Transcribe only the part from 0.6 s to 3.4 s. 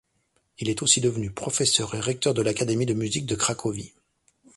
est aussi devenu professeur et recteur de l'Académie de musique de